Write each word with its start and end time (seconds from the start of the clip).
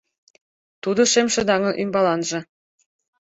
Тудо 0.83 1.01
шемшыдаҥын 1.11 1.73
ӱмбаланже 1.81 2.39